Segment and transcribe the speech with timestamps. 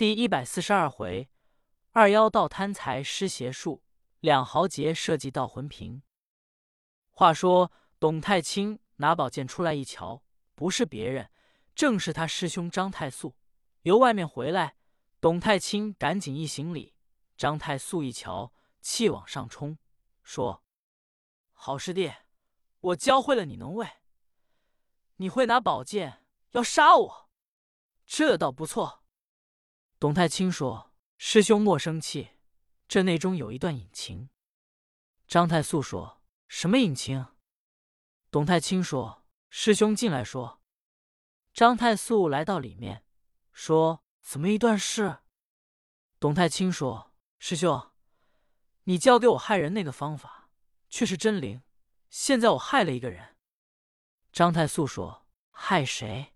[0.00, 1.28] 第一百四十二回，
[1.90, 3.82] 二妖道贪财施邪术，
[4.20, 6.02] 两豪杰设计盗魂瓶。
[7.10, 10.22] 话说董太清拿宝剑出来一瞧，
[10.54, 11.30] 不是别人，
[11.74, 13.36] 正是他师兄张太素。
[13.82, 14.76] 由外面回来，
[15.20, 16.94] 董太清赶紧一行礼。
[17.36, 19.76] 张太素一瞧，气往上冲，
[20.22, 20.64] 说
[21.52, 22.10] ：“好师弟，
[22.80, 23.86] 我教会了你能为，
[25.16, 27.28] 你会拿宝剑要杀我，
[28.06, 28.96] 这倒不错。”
[30.00, 32.30] 董太清说：“师兄莫生气，
[32.88, 34.30] 这内中有一段隐情。”
[35.28, 37.26] 张太素说：“什么隐情？”
[38.32, 40.62] 董太清说：“师兄进来说。”
[41.52, 43.04] 张太素来到里面，
[43.52, 45.18] 说：“怎么一段事？”
[46.18, 47.90] 董太清说：“师兄，
[48.84, 50.48] 你教给我害人那个方法，
[50.88, 51.62] 却是真灵。
[52.08, 53.36] 现在我害了一个人。”
[54.32, 56.34] 张太素说：“害谁？”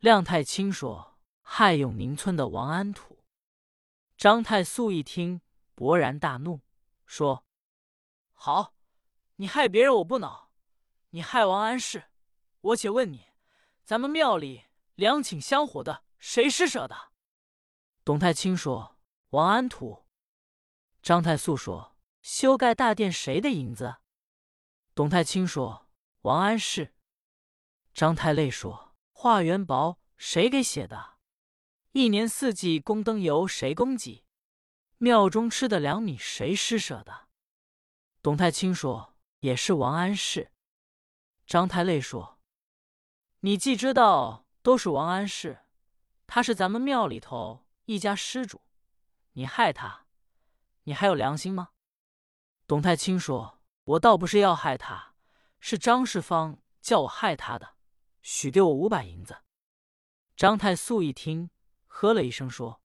[0.00, 1.13] 亮太清说。
[1.46, 3.22] 害永宁村的王安土，
[4.16, 5.42] 张太素一听，
[5.76, 6.62] 勃然大怒，
[7.06, 7.44] 说
[8.32, 8.74] ：“好，
[9.36, 10.50] 你害别人我不恼，
[11.10, 12.04] 你害王安石，
[12.60, 13.26] 我且问你，
[13.84, 14.64] 咱们庙里
[14.94, 17.12] 两顷香火的谁施舍的？”
[18.04, 18.98] 董太清说
[19.30, 20.06] ：“王安土。”
[21.02, 23.98] 张太素说：“修盖大殿谁的银子？”
[24.96, 25.88] 董太清说
[26.22, 26.94] ：“王安石。”
[27.94, 31.13] 张太累说：“化元宝谁给写的？”
[31.96, 34.24] 一年四季供灯油谁供给？
[34.98, 37.28] 庙中吃的粮米谁施舍的？
[38.20, 40.50] 董太清说：“也是王安石。”
[41.46, 42.40] 张太累说
[43.42, 45.60] ：“你既知道都是王安石，
[46.26, 48.62] 他是咱们庙里头一家施主，
[49.34, 50.06] 你害他，
[50.82, 51.68] 你还有良心吗？”
[52.66, 53.62] 董太清说
[53.94, 55.14] ：“我倒不是要害他，
[55.60, 57.76] 是张世芳叫我害他的，
[58.20, 59.42] 许给我五百银子。”
[60.34, 61.50] 张太素一听。
[61.96, 62.82] 喝了一声，说：“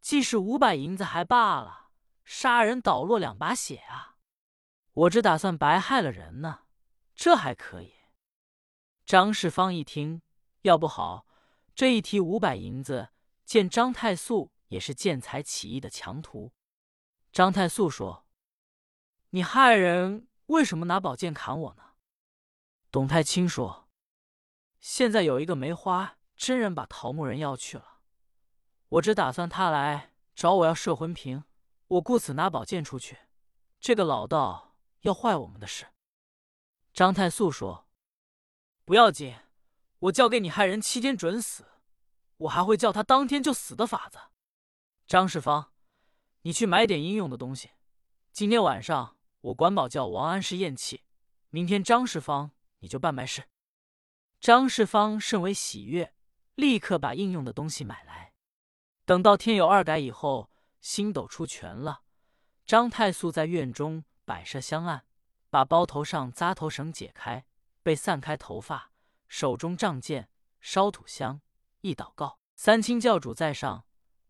[0.00, 1.90] 既是五百银子还罢了，
[2.24, 4.16] 杀人倒落两把血啊！
[4.94, 6.60] 我这打算白害了人呢，
[7.14, 7.92] 这还可以。”
[9.04, 10.22] 张世芳一听，
[10.62, 11.26] 要不好，
[11.74, 13.10] 这一提五百银子，
[13.44, 16.54] 见张太素也是见财起意的强徒。
[17.30, 18.26] 张太素说
[19.30, 21.90] ：“你害人，为什么拿宝剑砍我呢？”
[22.90, 23.90] 董太清说
[24.80, 27.90] ：“现在有一个梅花真人把桃木人要去了。”
[28.94, 31.42] 我只打算他来找我要摄魂瓶，
[31.88, 33.18] 我故此拿宝剑出去。
[33.80, 35.86] 这个老道要坏我们的事。
[36.92, 37.88] 张太素说
[38.84, 39.36] ：“不要紧，
[39.98, 41.64] 我教给你害人七天准死，
[42.36, 44.18] 我还会叫他当天就死的法子。”
[45.08, 45.72] 张世芳，
[46.42, 47.70] 你去买点应用的东西。
[48.30, 51.02] 今天晚上我管保叫王安石咽气，
[51.50, 53.48] 明天张世芳你就办白事。
[54.38, 56.14] 张世芳甚为喜悦，
[56.54, 58.23] 立刻把应用的东西买来。
[59.04, 60.50] 等到天有二改以后，
[60.80, 62.02] 星斗出全了。
[62.64, 65.04] 张太素在院中摆设香案，
[65.50, 67.44] 把包头上扎头绳解开，
[67.82, 68.92] 被散开头发，
[69.28, 71.42] 手中仗剑，烧土香，
[71.82, 73.84] 一祷告，三清教主在上，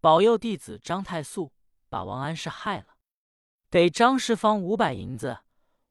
[0.00, 1.52] 保佑弟子张太素
[1.88, 2.96] 把王安石害了，
[3.68, 5.40] 给张世芳五百银子，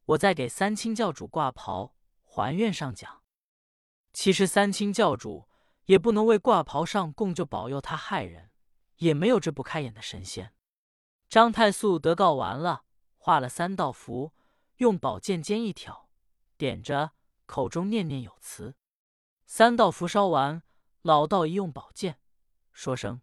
[0.05, 3.21] 我再给三清教主挂袍还愿上讲。
[4.13, 5.49] 其实三清教主
[5.85, 8.48] 也不能为挂袍上供就保佑他害人。
[8.99, 10.53] 也没有这不开眼的神仙。
[11.27, 12.85] 张太素得告完了，
[13.17, 14.31] 画了三道符，
[14.77, 16.09] 用宝剑尖一挑，
[16.57, 17.11] 点着，
[17.45, 18.75] 口中念念有词。
[19.45, 20.61] 三道符烧完，
[21.01, 22.19] 老道一用宝剑，
[22.71, 23.21] 说声：“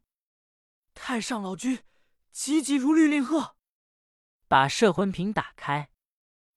[0.92, 1.84] 太上老君，
[2.32, 3.56] 急急如律令呵！”
[4.48, 5.91] 把摄魂瓶打开，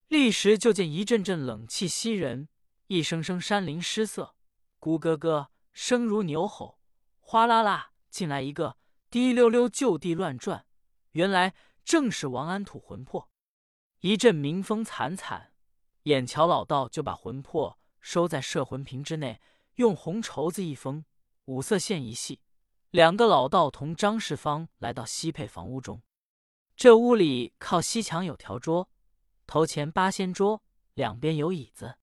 [0.07, 2.50] 立时就见一阵阵冷气袭人，
[2.88, 4.36] 一声声山林失色，
[4.80, 6.80] 咕咯咯，声如牛吼，
[7.19, 8.79] 哗啦啦进来一个。
[9.09, 10.68] 滴溜溜就地乱转，
[11.12, 13.28] 原来正是王安土魂魄。
[14.02, 15.52] 一阵鸣风惨惨，
[16.03, 19.42] 眼瞧老道就把魂魄收在摄魂瓶之内，
[19.75, 21.03] 用红绸子一封，
[21.46, 22.42] 五色线一系。
[22.92, 26.04] 两个老道同张世芳来到西配房屋中。
[26.75, 28.89] 这屋里靠西墙有条桌，
[29.48, 30.63] 头前八仙桌，
[30.94, 31.98] 两边有椅子。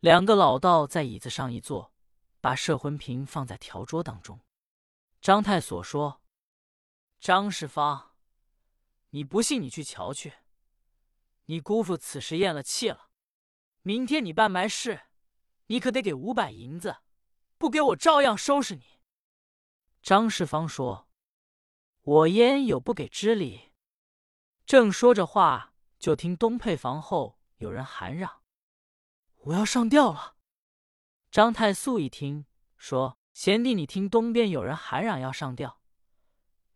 [0.00, 1.92] 两个老道在椅子上一坐，
[2.40, 4.40] 把摄魂瓶放在条桌当中。
[5.20, 6.19] 张太所说。
[7.20, 8.12] 张世芳，
[9.10, 10.32] 你不信，你去瞧去。
[11.44, 13.10] 你姑父此时咽了气了，
[13.82, 15.02] 明天你办埋事，
[15.66, 16.96] 你可得给五百银子，
[17.58, 19.00] 不给我照样收拾你。
[20.00, 21.10] 张世芳说
[22.00, 23.72] ：“我焉有不给之理？”
[24.64, 28.40] 正说着话，就听东配房后有人喊嚷
[29.44, 30.36] ：“我要上吊了！”
[31.30, 32.46] 张太素一听，
[32.78, 35.78] 说：“贤弟，你听东边有人喊嚷要上吊。”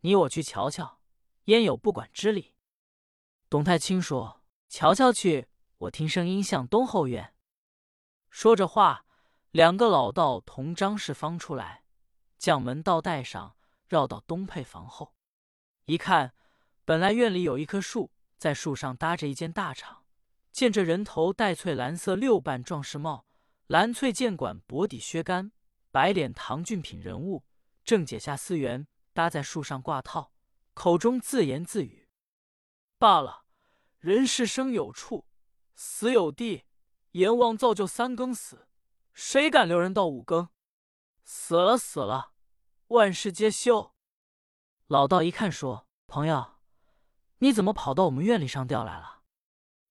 [0.05, 0.99] 你我去瞧瞧，
[1.45, 2.53] 焉有不管之理？”
[3.49, 5.47] 董太清说：“瞧瞧去。”
[5.79, 7.33] 我听声音像东后院。
[8.29, 9.05] 说着话，
[9.49, 11.83] 两个老道同张氏方出来，
[12.37, 13.57] 将门道带上，
[13.87, 15.13] 绕到东配房后，
[15.85, 16.33] 一看，
[16.85, 20.05] 本来院里有一棵树，在树上搭着一间大厂，
[20.51, 23.25] 见这人头戴翠蓝色六瓣壮士帽，
[23.67, 25.51] 蓝翠剑管薄底靴杆，
[25.91, 27.43] 白脸唐俊品人物，
[27.83, 30.33] 正解下丝缘，搭在树上挂套，
[30.73, 32.09] 口中自言自语
[32.99, 33.45] ：“罢了，
[33.99, 35.25] 人世生有处。”
[35.73, 36.65] 死有地，
[37.11, 38.67] 阎王造就三更死，
[39.13, 40.49] 谁敢留人到五更？
[41.23, 42.33] 死了死了，
[42.87, 43.95] 万事皆休。
[44.87, 46.57] 老道一看，说：“朋友，
[47.37, 49.23] 你怎么跑到我们院里上吊来了？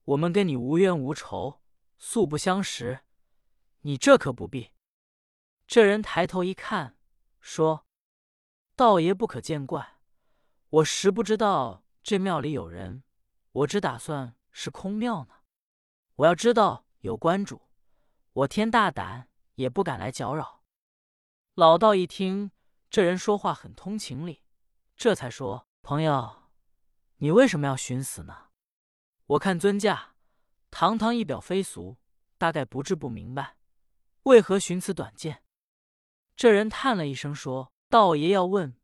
[0.05, 1.63] 我们跟你无冤无仇，
[1.97, 3.01] 素不相识，
[3.81, 4.73] 你这可不必。”
[5.67, 6.99] 这人抬头一看，
[7.41, 7.87] 说
[8.77, 9.99] ：“道爷不可见怪，
[10.69, 13.05] 我实不知道这庙里有人，
[13.53, 15.35] 我只打算是空庙呢。”
[16.17, 17.69] 我要知道有关主，
[18.33, 20.63] 我天大胆也不敢来搅扰。
[21.55, 22.53] 老道一听
[22.89, 24.45] 这人说话很通情理，
[24.97, 26.51] 这才说：“朋友，
[27.17, 28.49] 你为什么要寻死呢？
[29.27, 30.15] 我看尊驾
[30.71, 31.97] 堂堂一表飞俗，
[32.39, 33.57] 大概不至不明白，
[34.25, 35.43] 为何寻此短见？”
[36.37, 38.75] 这人叹了一声说：“道爷要问，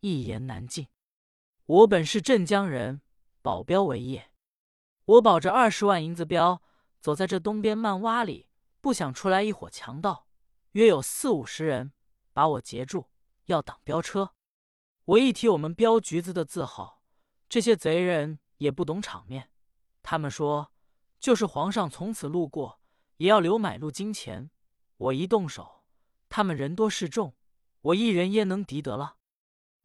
[0.00, 0.88] 一言难尽。
[1.66, 3.02] 我本是镇江人，
[3.42, 4.30] 保镖为业，
[5.04, 6.62] 我保着二十万银子镖。”
[6.98, 8.48] 走在这东边漫洼里，
[8.80, 10.26] 不想出来一伙强盗，
[10.70, 11.92] 约有四五十人，
[12.32, 13.10] 把我截住，
[13.44, 14.32] 要挡飙车。
[15.04, 17.02] 我一提我们镖局子的字号，
[17.50, 19.50] 这些贼人也不懂场面。
[20.02, 20.72] 他们说，
[21.20, 22.80] 就是皇上从此路过，
[23.18, 24.50] 也要留买路金钱。
[24.96, 25.84] 我一动手，
[26.30, 27.34] 他们人多势众，
[27.84, 29.16] 我一人焉能敌得了？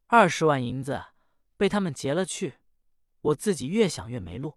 [0.06, 1.04] 二十万银子
[1.58, 2.54] 被他们劫了去，
[3.20, 4.56] 我自己越想越没路，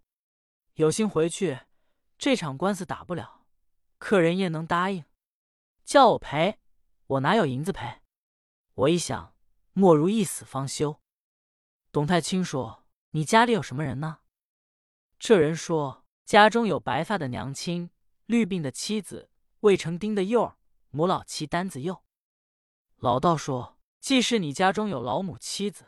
[0.75, 1.60] 有心回去。
[2.18, 3.45] 这场官司打不了，
[3.98, 5.04] 客人焉能答应，
[5.84, 6.57] 叫我赔，
[7.07, 8.01] 我哪有银子赔？
[8.75, 9.36] 我一想，
[9.74, 11.01] 莫如一死方休。
[11.92, 14.19] 董太清说：“你家里有什么人呢？”
[15.19, 17.90] 这人说：“家中有白发的娘亲，
[18.25, 19.30] 绿鬓的妻子，
[19.60, 20.56] 未成丁的幼儿，
[20.92, 22.01] 母老妻单子幼。”
[23.04, 25.86] 老道说：“既是你家中有老母妻子，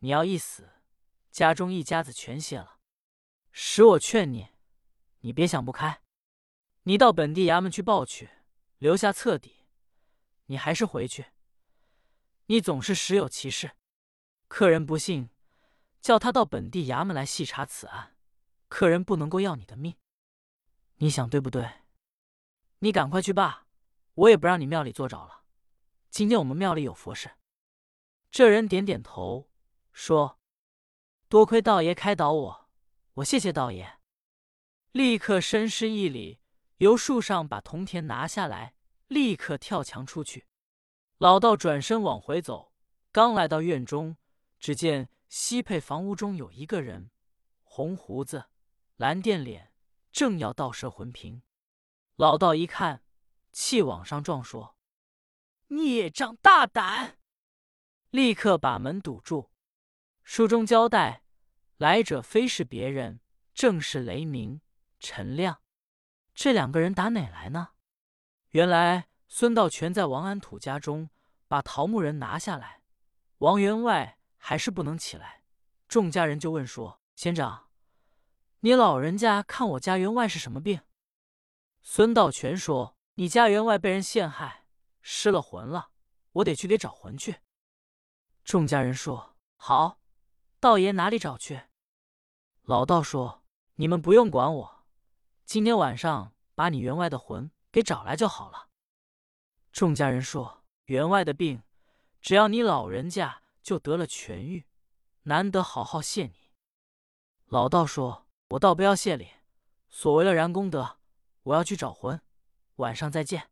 [0.00, 0.68] 你要一死，
[1.30, 2.80] 家中一家子全歇了。
[3.50, 4.48] 使我劝你。”
[5.20, 6.02] 你别想不开，
[6.82, 8.28] 你到本地衙门去报去，
[8.76, 9.64] 留下册底。
[10.44, 11.28] 你还是回去。
[12.44, 13.70] 你总是实有其事，
[14.46, 15.30] 客人不信，
[16.02, 18.18] 叫他到本地衙门来细查此案。
[18.68, 19.96] 客人不能够要你的命，
[20.96, 21.80] 你想对不对？
[22.80, 23.66] 你赶快去罢，
[24.12, 25.43] 我也不让你庙里坐着了。
[26.14, 27.32] 今天我们庙里有佛事。
[28.30, 29.50] 这人点点头，
[29.92, 30.38] 说
[31.28, 32.70] ：“多亏道爷开导我，
[33.14, 33.98] 我谢谢道爷。”
[34.92, 36.38] 立刻深施一礼，
[36.76, 38.76] 由树上把铜钱拿下来，
[39.08, 40.46] 立刻跳墙出去。
[41.18, 42.72] 老道转身往回走，
[43.10, 44.16] 刚来到院中，
[44.60, 47.10] 只见西配房屋中有一个人，
[47.64, 48.44] 红胡子，
[48.94, 49.72] 蓝靛脸，
[50.12, 51.42] 正要倒射魂瓶。
[52.14, 53.02] 老道一看，
[53.50, 54.73] 气往上撞，说
[55.68, 57.18] ：“孽障大胆！”
[58.10, 59.50] 立刻把门堵住。
[60.22, 61.22] 书中交代，
[61.76, 63.20] 来者非是别人，
[63.52, 64.60] 正是雷鸣。
[65.00, 65.60] 陈亮，
[66.34, 67.70] 这两个人打哪来呢？
[68.50, 71.10] 原来孙道全在王安土家中
[71.46, 72.82] 把桃木人拿下来，
[73.38, 75.42] 王员外还是不能起来。
[75.88, 77.68] 众家人就问说：“仙长，
[78.60, 80.80] 你老人家看我家员外是什么病？”
[81.82, 84.63] 孙道全说：“你家员外被人陷害，
[85.06, 85.90] 失了魂了，
[86.32, 87.36] 我得去给找魂去。”
[88.42, 90.00] 众家人说：“好，
[90.58, 91.64] 道爷哪里找去？”
[92.62, 93.44] 老道说
[93.76, 94.86] ：“你们不用管我。”
[95.44, 98.70] 今天晚上把你员外的魂给找来就好了。
[99.70, 101.62] 众家人说：“员外的病，
[102.22, 104.64] 只要你老人家就得了痊愈，
[105.24, 106.50] 难得好好谢你。”
[107.44, 109.28] 老道说：“我倒不要谢礼，
[109.90, 110.98] 所为了然功德，
[111.42, 112.20] 我要去找魂，
[112.76, 113.50] 晚上再见。”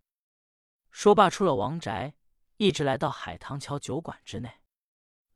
[0.92, 2.14] 说罢出了王宅，
[2.58, 4.60] 一直来到海棠桥酒馆之内。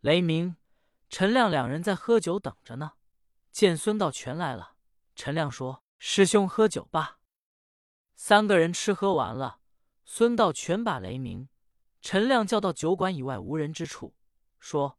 [0.00, 0.56] 雷鸣、
[1.08, 2.92] 陈亮两人在喝酒等着呢，
[3.50, 4.76] 见孙道全来了，
[5.16, 5.82] 陈亮说。
[5.98, 7.20] 师兄喝酒吧。
[8.14, 9.60] 三个人吃喝完了，
[10.04, 11.48] 孙道全把雷鸣、
[12.02, 14.14] 陈亮叫到酒馆以外无人之处，
[14.60, 14.98] 说：“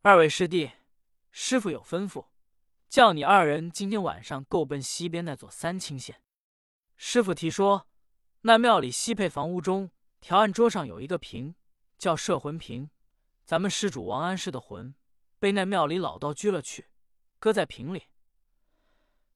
[0.00, 0.72] 二位师弟，
[1.30, 2.28] 师傅有吩咐，
[2.88, 6.22] 叫你二人今天晚上够奔西边那座三清县。
[6.96, 7.87] 师傅提说，
[8.42, 9.90] 那庙里西配房屋中
[10.20, 11.54] 条案桌上有一个瓶，
[11.98, 12.90] 叫摄魂瓶，
[13.44, 14.94] 咱们施主王安石的魂
[15.38, 16.86] 被那庙里老道拘了去，
[17.38, 18.04] 搁在瓶里。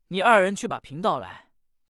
[0.09, 1.52] 你二人去把瓶倒来，